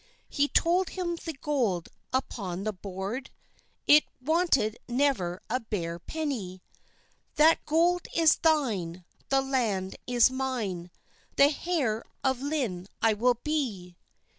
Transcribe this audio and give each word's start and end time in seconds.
He 0.29 0.47
told 0.47 0.89
him 0.89 1.15
the 1.15 1.33
gold 1.39 1.89
upon 2.11 2.63
the 2.63 2.73
bord, 2.73 3.29
It 3.85 4.03
wanted 4.19 4.79
never 4.87 5.43
a 5.47 5.59
bare 5.59 5.99
penny. 5.99 6.63
"That 7.35 7.63
gold 7.67 8.07
is 8.15 8.37
thine, 8.37 9.05
the 9.29 9.41
land 9.41 9.97
is 10.07 10.31
mine, 10.31 10.89
The 11.35 11.49
heire 11.67 12.01
of 12.23 12.41
Lynne 12.41 12.87
I 13.03 13.13
will 13.13 13.35
bee." 13.43 13.95